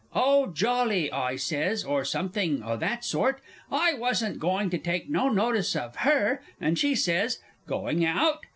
"Oh, 0.15 0.47
jolly," 0.47 1.11
I 1.11 1.35
says, 1.35 1.83
or 1.83 2.03
somethink 2.03 2.65
o' 2.65 2.75
that 2.75 3.05
sort 3.05 3.39
I 3.71 3.93
wasn't 3.93 4.39
going 4.39 4.71
to 4.71 4.79
take 4.79 5.11
no 5.11 5.29
notice 5.29 5.75
of 5.75 5.97
her 5.97 6.41
and 6.59 6.79
she 6.79 6.95
says, 6.95 7.37
"Going 7.67 8.03
out?" 8.03 8.39